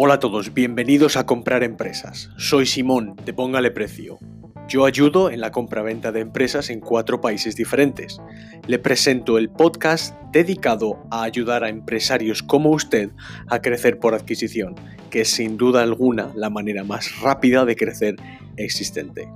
[0.00, 2.30] Hola a todos, bienvenidos a Comprar Empresas.
[2.36, 4.20] Soy Simón de Póngale Precio.
[4.68, 8.20] Yo ayudo en la compra-venta de empresas en cuatro países diferentes.
[8.68, 13.10] Le presento el podcast dedicado a ayudar a empresarios como usted
[13.48, 14.76] a crecer por adquisición,
[15.10, 18.14] que es sin duda alguna la manera más rápida de crecer
[18.56, 19.28] existente.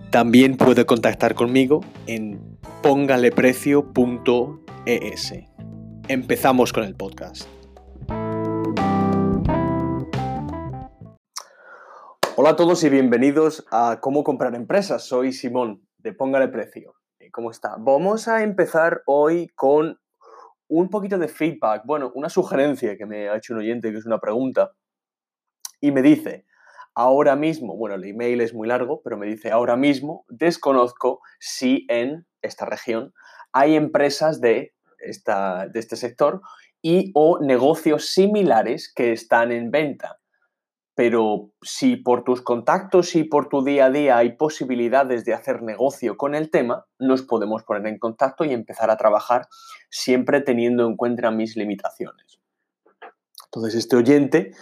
[0.09, 5.35] También puede contactar conmigo en pongaleprecio.es.
[6.09, 7.56] Empezamos con el podcast.
[12.39, 15.05] Hola a todos y bienvenidos a Cómo comprar empresas.
[15.05, 16.95] Soy Simón de Póngale Precio.
[17.19, 17.77] Eh, ¿Cómo está?
[17.79, 19.99] Vamos a empezar hoy con
[20.69, 24.05] un poquito de feedback, bueno, una sugerencia que me ha hecho un oyente, que es
[24.05, 24.73] una pregunta,
[25.81, 26.45] y me dice,
[26.95, 31.87] ahora mismo, bueno, el email es muy largo, pero me dice, ahora mismo desconozco si
[31.89, 33.15] en esta región
[33.55, 36.43] hay empresas de, esta, de este sector
[36.83, 40.19] y o negocios similares que están en venta
[40.97, 45.63] pero si por tus contactos y por tu día a día hay posibilidades de hacer
[45.63, 49.47] negocio con el tema, nos podemos poner en contacto y empezar a trabajar
[49.91, 52.41] siempre teniendo en cuenta mis limitaciones.
[53.45, 54.53] Entonces este oyente,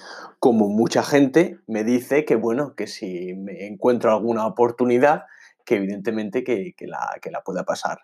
[0.40, 5.26] como mucha gente, me dice que bueno, que si me encuentro alguna oportunidad,
[5.64, 8.00] que evidentemente que, la, que la, pueda pasar.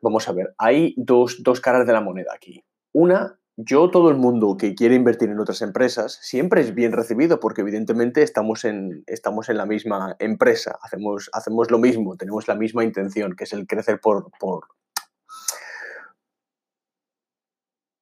[0.00, 2.64] Vamos a ver, hay dos, dos caras de la moneda aquí.
[2.92, 7.40] Una yo, todo el mundo que quiere invertir en otras empresas, siempre es bien recibido
[7.40, 12.54] porque evidentemente estamos en, estamos en la misma empresa, hacemos, hacemos lo mismo, tenemos la
[12.54, 14.66] misma intención, que es el crecer por, por,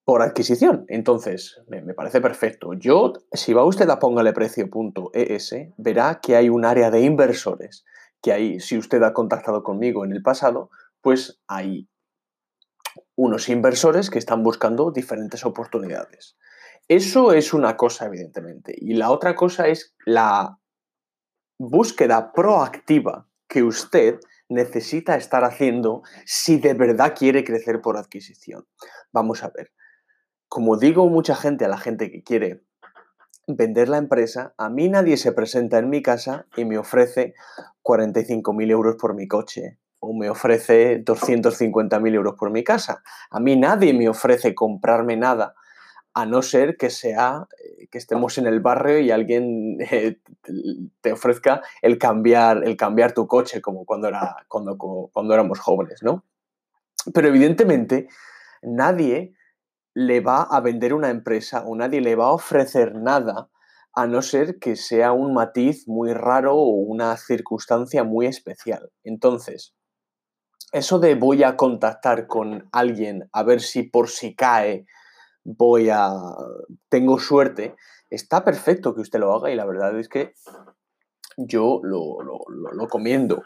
[0.04, 0.86] por adquisición.
[0.88, 2.72] Entonces, me, me, parece perfecto.
[2.74, 7.84] Yo, si va usted a póngaleprecio.es, verá que hay un área de inversores,
[8.20, 10.70] que ahí, si usted ha contactado conmigo en el pasado,
[11.00, 11.86] pues hay
[13.16, 16.36] unos inversores que están buscando diferentes oportunidades.
[16.88, 18.74] Eso es una cosa, evidentemente.
[18.76, 20.58] Y la otra cosa es la
[21.58, 28.66] búsqueda proactiva que usted necesita estar haciendo si de verdad quiere crecer por adquisición.
[29.12, 29.72] Vamos a ver.
[30.48, 32.64] Como digo mucha gente a la gente que quiere
[33.46, 37.34] vender la empresa, a mí nadie se presenta en mi casa y me ofrece
[37.82, 43.02] 45.000 euros por mi coche, o me ofrece 250.000 euros por mi casa.
[43.30, 45.54] A mí nadie me ofrece comprarme nada,
[46.14, 50.20] a no ser que sea eh, que estemos en el barrio y alguien eh,
[51.00, 56.00] te ofrezca el cambiar, el cambiar tu coche, como cuando, era, cuando, cuando éramos jóvenes,
[56.02, 56.24] ¿no?
[57.12, 58.08] Pero evidentemente
[58.62, 59.34] nadie
[59.92, 63.50] le va a vender una empresa o nadie le va a ofrecer nada
[63.92, 68.90] a no ser que sea un matiz muy raro o una circunstancia muy especial.
[69.04, 69.74] Entonces,
[70.74, 74.86] eso de voy a contactar con alguien a ver si por si cae
[75.44, 76.10] voy a
[76.88, 77.76] tengo suerte,
[78.10, 80.34] está perfecto que usted lo haga y la verdad es que
[81.36, 83.44] yo lo, lo, comiendo.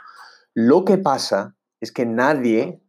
[0.55, 2.81] Lo que pasa es que nadie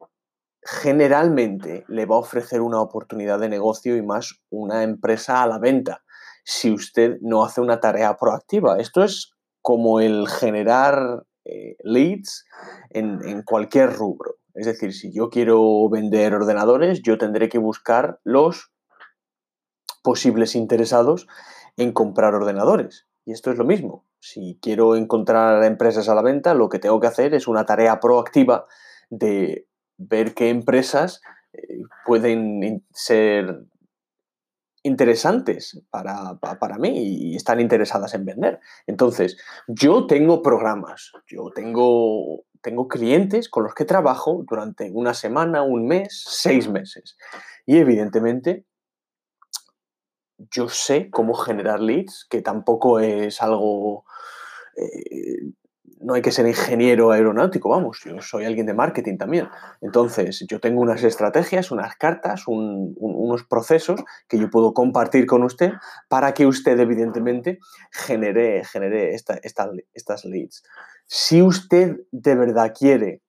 [0.63, 5.59] generalmente le va a ofrecer una oportunidad de negocio y más una empresa a la
[5.59, 6.03] venta
[6.45, 8.77] si usted no hace una tarea proactiva.
[8.79, 12.45] Esto es como el generar eh, leads
[12.91, 14.35] en, cualquier rubro.
[14.53, 18.71] Es decir, si yo quiero vender ordenadores, yo tendré que buscar los
[20.03, 21.27] posibles interesados
[21.75, 23.07] en comprar ordenadores.
[23.25, 24.05] Y esto es lo mismo.
[24.19, 27.99] Si quiero encontrar empresas a la venta, lo que tengo que hacer es una tarea
[27.99, 28.65] proactiva
[29.09, 29.67] de
[29.97, 31.21] ver qué empresas
[31.53, 33.63] eh, pueden ser
[34.89, 38.59] interesantes para, para, mí y están interesadas en vender.
[38.87, 45.61] Entonces, yo tengo programas, yo tengo, tengo clientes con los que trabajo durante una semana,
[45.61, 47.17] un mes, seis meses.
[47.65, 48.65] Y evidentemente,
[50.37, 54.05] yo sé cómo generar leads, que tampoco es algo
[54.75, 55.53] eh,
[55.99, 59.49] no hay que ser ingeniero aeronáutico, vamos, yo soy alguien de marketing también.
[59.81, 65.73] Entonces, yo tengo unas estrategias, unas cartas, unos procesos que yo puedo compartir con usted
[66.07, 67.59] para que usted, evidentemente,
[67.91, 70.63] genere, genere estas leads.
[71.05, 73.21] Si usted de verdad quiere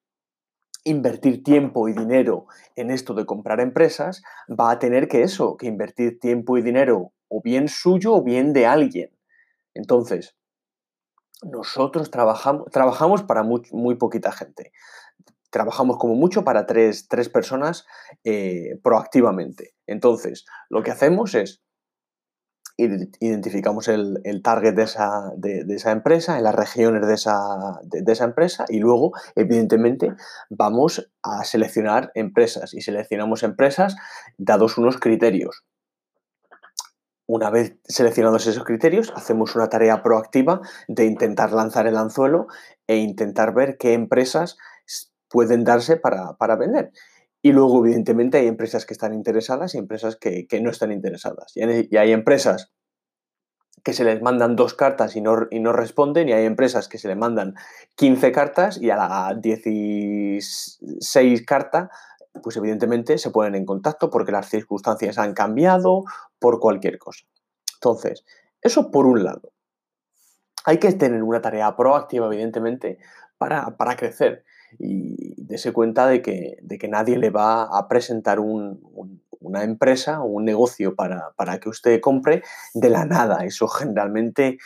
[0.84, 2.46] invertir tiempo y dinero
[2.76, 7.12] en esto de comprar empresas, va a tener que eso, que invertir tiempo y dinero
[7.28, 9.10] o bien suyo o bien de alguien.
[9.74, 10.36] Entonces,
[11.42, 14.72] nosotros trabajamos, trabajamos para muy, muy, poquita gente.
[15.50, 17.86] Trabajamos como mucho para tres, personas
[18.24, 19.74] eh, proactivamente.
[19.86, 21.62] Entonces, lo que hacemos es
[23.20, 28.24] identificamos el, target de esa, de, esa, empresa, en las regiones de esa, de, esa,
[28.24, 30.14] empresa y luego, evidentemente,
[30.48, 33.96] vamos a seleccionar empresas y seleccionamos empresas
[34.38, 35.64] dados unos criterios.
[37.32, 42.48] Una vez seleccionados esos criterios, hacemos una tarea proactiva de intentar lanzar el anzuelo
[42.88, 44.58] e intentar ver qué empresas
[45.28, 46.90] pueden darse para, para vender.
[47.40, 51.52] Y luego, evidentemente, hay empresas que están interesadas y empresas que, no están interesadas.
[51.54, 51.62] Y
[51.96, 52.72] hay, empresas
[53.84, 56.98] que se les mandan dos cartas y no, y no responden, y hay empresas que
[56.98, 57.54] se les mandan
[57.94, 61.90] 15 cartas y a la 16 carta,
[62.42, 66.04] pues evidentemente se ponen en contacto porque las circunstancias han cambiado,
[66.38, 67.24] por cualquier cosa.
[67.74, 68.24] Entonces,
[68.60, 69.52] eso por un lado.
[70.64, 72.98] Hay que tener una tarea proactiva, evidentemente,
[73.38, 74.44] para, para crecer
[74.78, 80.26] y dése cuenta de que, de que nadie le va a presentar una empresa o
[80.26, 82.42] un negocio para, que usted compre
[82.74, 83.44] de la nada.
[83.44, 84.58] Eso generalmente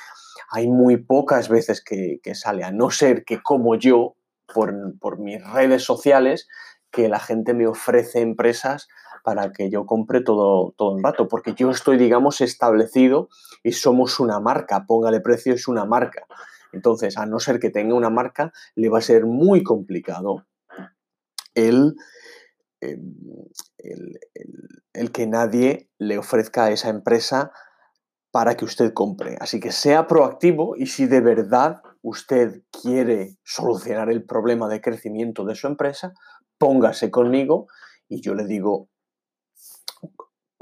[0.51, 4.17] hay muy pocas veces que, sale, a no ser que como yo,
[4.53, 6.49] por, mis redes sociales,
[6.95, 8.89] que la gente me ofrece empresas
[9.25, 13.29] para que yo compre todo, todo el rato, porque yo estoy, digamos, establecido
[13.63, 16.27] y somos una marca, póngale precio, es una marca.
[16.73, 20.47] Entonces, a no ser que tenga una marca, le va a ser muy complicado
[21.55, 21.97] el,
[22.81, 23.15] em,
[24.93, 27.53] el, que nadie le ofrezca a esa empresa
[28.31, 29.37] para que usted compre.
[29.41, 35.45] Así que sea proactivo y si de verdad usted quiere solucionar el problema de crecimiento
[35.45, 36.13] de su empresa,
[36.59, 37.67] póngase conmigo
[38.09, 38.89] y yo le digo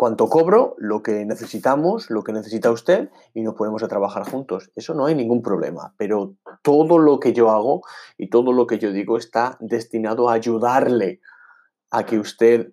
[0.03, 4.73] cuánto cobro, lo que necesitamos, lo que necesita usted y nos ponemos a trabajar juntos.
[4.75, 7.83] Eso no hay ningún problema, pero todo lo que yo hago
[8.19, 11.21] y todo lo que yo digo está destinado a ayudarle
[11.91, 12.73] a que usted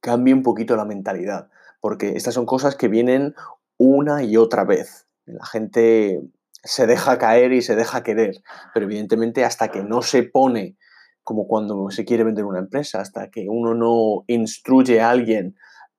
[0.00, 1.48] cambie un poquito la mentalidad,
[1.80, 3.34] porque estas son cosas que vienen
[3.78, 5.06] una y otra vez.
[5.24, 6.20] La gente
[6.62, 8.42] se deja caer y se deja querer,
[8.74, 10.76] pero evidentemente hasta que no se pone
[11.30, 15.54] como cuando se quiere vender una empresa, hasta que uno no instruye a alguien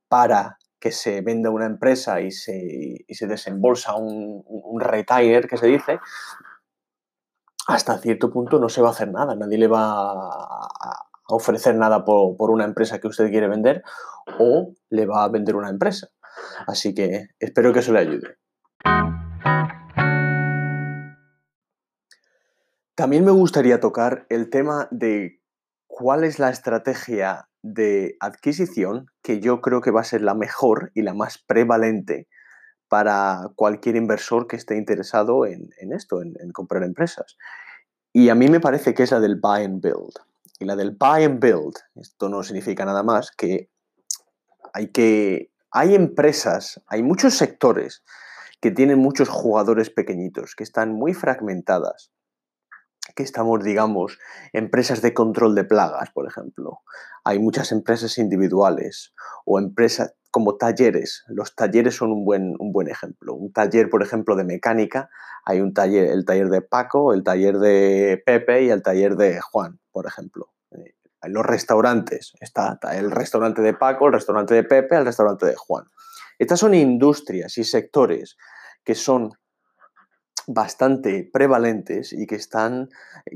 [0.10, 5.68] para que se venda una empresa y se, se desembolsa un, un retainer, que se
[5.68, 6.02] dice,
[7.66, 9.34] hasta cierto punto no se va a hacer nada.
[9.38, 13.84] Nadie le va a ofrecer nada por, por, una empresa que usted quiere vender
[14.38, 16.10] o le va a vender una empresa.
[16.68, 18.36] Así que espero que eso le ayude.
[23.02, 25.42] También me gustaría tocar el tema de
[25.88, 30.92] cuál es la estrategia de adquisición que yo creo que va a ser la mejor
[30.94, 32.28] y la más prevalente
[32.90, 37.38] para cualquier inversor que esté interesado en, esto, en, comprar empresas.
[38.14, 40.14] Y a mí me parece que es la del buy and build.
[40.60, 43.72] Y la del buy and build, esto no significa nada más que
[44.74, 45.50] hay que...
[45.72, 48.04] Hay empresas, hay muchos sectores
[48.62, 52.12] que tienen muchos jugadores pequeñitos, que están muy fragmentadas
[53.14, 54.20] que estamos, digamos,
[54.54, 56.80] empresas de control de plagas, por ejemplo.
[57.24, 59.14] Hay muchas empresas individuales
[59.46, 61.24] o empresas como talleres.
[61.28, 63.34] Los talleres son un buen, un buen ejemplo.
[63.34, 65.10] Un taller, por ejemplo, de mecánica,
[65.46, 69.42] hay un taller, el taller de Paco, el taller de Pepe y el taller de
[69.42, 70.50] Juan, por ejemplo.
[70.72, 75.56] Eh, los restaurantes, está el restaurante de Paco, el restaurante de Pepe, el restaurante de
[75.56, 75.86] Juan.
[76.40, 78.38] Estas son industrias y sectores
[78.84, 79.32] que son
[80.48, 82.90] bastante prevalentes y que están,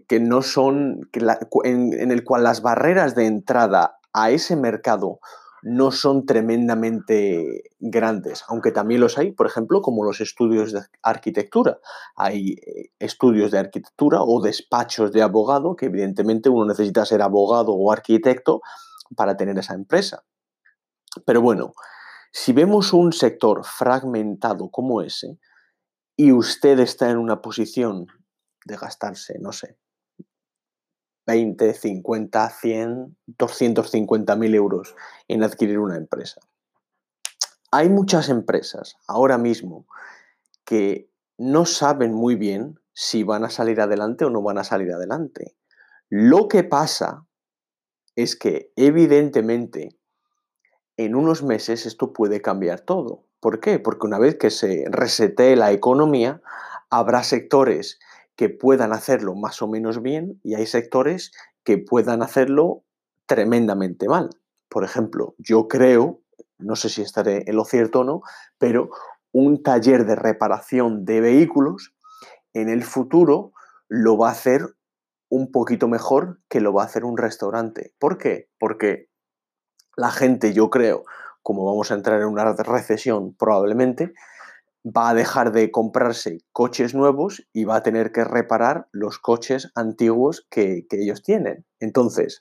[0.07, 1.21] que no son, que
[1.63, 5.19] en, el cual las barreras de entrada a ese mercado
[5.61, 11.79] no son tremendamente grandes, aunque también los hay, por ejemplo, como los estudios de arquitectura.
[12.15, 17.73] Hay eh, estudios de arquitectura o despachos de abogado que evidentemente uno necesita ser abogado
[17.73, 18.61] o arquitecto
[19.15, 20.23] para tener esa empresa.
[21.25, 21.73] Pero bueno,
[22.31, 25.39] si vemos un sector fragmentado como ese,
[26.17, 28.07] y usted está en una posición
[28.65, 29.77] de gastarse, no sé,
[31.27, 34.95] 20, 50, 100, 250 mil euros
[35.27, 36.39] en adquirir una empresa.
[37.71, 39.87] Hay muchas empresas ahora mismo
[40.63, 44.91] que no saben muy bien si van a salir adelante o no van a salir
[44.93, 45.55] adelante.
[46.09, 47.25] Lo que pasa
[48.15, 49.97] es que evidentemente
[50.97, 53.25] en unos meses esto puede cambiar todo.
[53.45, 53.77] ¿Por qué?
[53.77, 56.41] Porque una vez que se resetee la economía,
[56.89, 57.99] habrá sectores
[58.35, 61.31] que puedan hacerlo más o menos bien y hay sectores
[61.63, 62.81] que puedan hacerlo
[63.27, 64.31] tremendamente mal.
[64.67, 66.21] Por ejemplo, yo creo,
[66.57, 68.23] no sé si estaré en lo cierto o no,
[68.57, 68.89] pero
[69.31, 71.93] un taller de reparación de vehículos
[72.55, 73.51] en el futuro
[73.87, 74.75] lo va a hacer
[75.29, 77.93] un poquito mejor que lo va a hacer un restaurante.
[77.99, 78.49] ¿Por qué?
[78.57, 79.07] Porque
[79.95, 81.05] la gente, yo creo,
[81.45, 84.15] como vamos a entrar en una recesión probablemente,
[84.83, 89.71] va a dejar de comprarse coches nuevos y va a tener que reparar los coches
[89.75, 91.63] antiguos que, ellos tienen.
[91.79, 92.39] Entonces,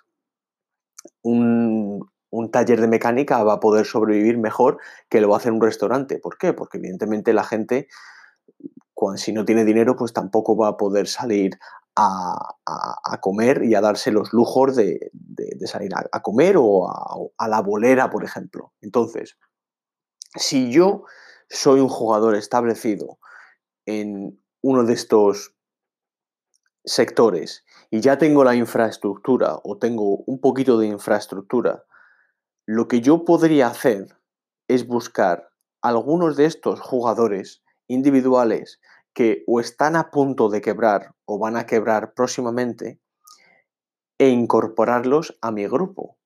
[1.23, 2.09] un,
[2.51, 4.79] taller de mecánica va a poder sobrevivir mejor
[5.11, 6.19] que lo va a hacer un restaurante.
[6.19, 6.55] ¿Por qué?
[6.55, 7.89] Porque evidentemente la gente,
[8.95, 11.59] cuando, si no tiene dinero, pues tampoco va a poder salir
[11.97, 15.11] a, comer y a darse los lujos de,
[15.67, 16.89] salir a, comer o
[17.37, 18.73] a la bolera, por ejemplo.
[18.81, 19.39] Entonces,
[20.35, 21.05] si yo
[21.49, 23.19] soy un jugador establecido
[23.87, 25.55] en uno de estos
[26.85, 31.85] sectores y ya tengo la infraestructura o tengo un poquito de infraestructura,
[32.67, 34.19] lo que yo podría hacer
[34.69, 35.51] es buscar
[35.83, 38.81] algunos de estos jugadores individuales
[39.15, 43.01] que o están a punto de quebrar o van a quebrar próximamente
[44.19, 46.19] e incorporarlos a mi grupo.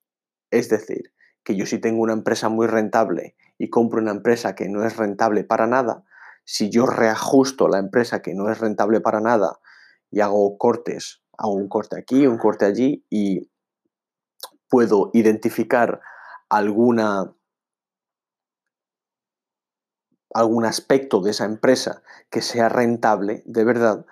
[0.51, 1.13] Es decir,
[1.45, 4.97] que yo si tengo una empresa muy rentable y compro una empresa que no es
[4.97, 6.05] rentable para nada,
[6.45, 9.59] si yo reajusto la empresa que no es rentable para nada
[10.11, 13.51] y hago cortes, hago un corte aquí, un corte allí y
[14.69, 16.01] puedo identificar
[16.49, 17.35] alguna
[20.35, 24.07] algún aspecto de esa empresa que sea rentable de verdad,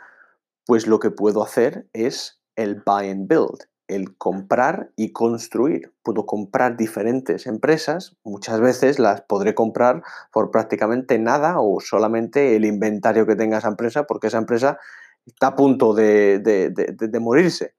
[0.64, 5.92] pues lo que puedo hacer es el buy and build el comprar y construir.
[6.02, 12.64] Puedo comprar diferentes empresas, muchas veces las podré comprar por prácticamente nada o solamente el
[12.64, 14.78] inventario que tenga esa empresa, porque esa empresa
[15.24, 17.74] está a punto de, morirse.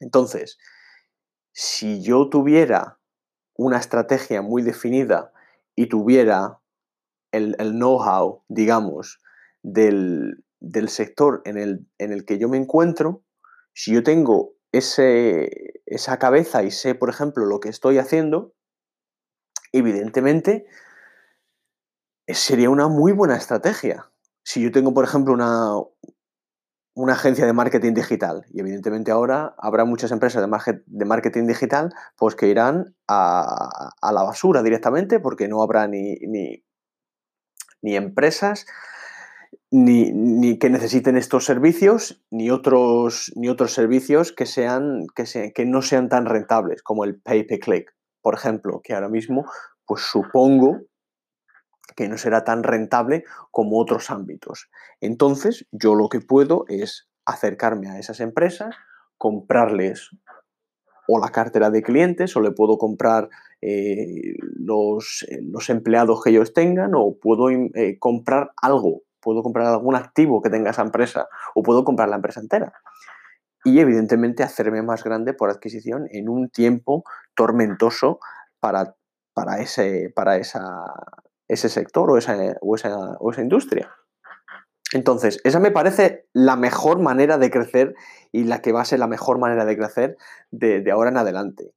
[0.00, 0.58] Entonces,
[1.52, 2.98] si yo tuviera
[3.56, 5.32] una estrategia muy definida
[5.74, 6.59] y tuviera
[7.32, 9.20] el, know-how, digamos,
[9.62, 10.42] del,
[10.88, 13.22] sector en el, en el que yo me encuentro,
[13.72, 18.54] si yo tengo ese, esa cabeza y sé, por ejemplo, lo que estoy haciendo,
[19.72, 20.66] evidentemente
[22.26, 24.10] eh, sería una muy buena estrategia.
[24.42, 25.74] Si yo tengo, por ejemplo, una,
[26.94, 31.90] una agencia de marketing digital, y evidentemente ahora habrá muchas empresas de, de marketing digital
[32.16, 36.16] pues que irán a, a, la basura directamente porque no habrá ni,
[37.82, 38.66] ni empresas
[39.70, 45.82] ni, que necesiten estos servicios, ni otros, ni otros servicios que, sean, que, que no
[45.82, 49.44] sean tan rentables, como el pay per click, por ejemplo, que ahora mismo,
[49.86, 50.80] pues supongo
[51.96, 54.70] que no será tan rentable como otros ámbitos.
[55.00, 58.74] Entonces, yo lo que puedo es acercarme a esas empresas,
[59.18, 60.10] comprarles
[61.06, 63.28] o la cartera de clientes, o le puedo comprar
[63.62, 69.66] eh, los, eh, los, empleados que ellos tengan, o puedo eh, comprar algo puedo comprar
[69.66, 72.72] algún activo que tenga esa empresa o puedo comprar la empresa entera.
[73.64, 78.18] Y evidentemente hacerme más grande por adquisición en un tiempo tormentoso
[78.58, 78.96] para,
[79.34, 80.62] para, ese, para esa,
[81.46, 83.90] ese sector o esa, o esa, industria.
[84.92, 87.94] Entonces, esa me parece la mejor manera de crecer
[88.32, 90.16] y la que va a ser la mejor manera de crecer
[90.50, 91.74] de ahora en adelante.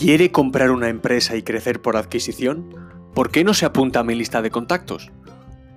[0.00, 2.74] ¿Quiere comprar una empresa y crecer por adquisición?
[3.14, 5.12] ¿Por qué no se apunta a mi lista de contactos?